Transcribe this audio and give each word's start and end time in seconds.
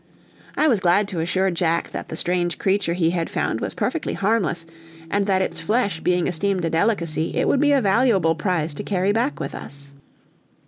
I 0.57 0.67
was 0.67 0.79
glad 0.79 1.07
to 1.09 1.19
assure 1.19 1.51
Jack 1.51 1.91
that 1.91 2.09
the 2.09 2.15
strange 2.15 2.57
creature 2.57 2.95
he 2.95 3.11
had 3.11 3.29
found 3.29 3.61
was 3.61 3.75
perfectly 3.75 4.13
harmless, 4.15 4.65
and 5.11 5.27
that 5.27 5.43
its 5.43 5.61
flesh 5.61 5.99
being 5.99 6.25
esteemed 6.25 6.65
a 6.65 6.71
delicacy, 6.71 7.35
it 7.37 7.47
would 7.47 7.59
be 7.59 7.71
a 7.71 7.81
valuable 7.81 8.33
prize 8.33 8.73
to 8.73 8.83
carry 8.83 9.11
back 9.11 9.39
with 9.39 9.53
us. 9.53 9.91